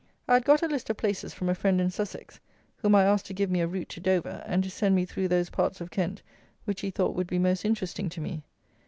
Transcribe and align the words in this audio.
I 0.27 0.33
had 0.33 0.45
got 0.45 0.63
a 0.63 0.67
list 0.67 0.89
of 0.89 0.97
places 0.97 1.31
from 1.31 1.47
a 1.47 1.53
friend 1.53 1.79
in 1.79 1.91
Sussex, 1.91 2.39
whom 2.77 2.95
I 2.95 3.03
asked 3.03 3.27
to 3.27 3.35
give 3.35 3.51
me 3.51 3.61
a 3.61 3.67
route 3.67 3.89
to 3.89 3.99
Dover, 3.99 4.41
and 4.47 4.63
to 4.63 4.71
send 4.71 4.95
me 4.95 5.05
through 5.05 5.27
those 5.27 5.51
parts 5.51 5.79
of 5.79 5.91
Kent 5.91 6.23
which 6.65 6.81
he 6.81 6.89
thought 6.89 7.13
would 7.15 7.27
be 7.27 7.37
most 7.37 7.63
interesting 7.63 8.09
to 8.09 8.19
me. 8.19 8.41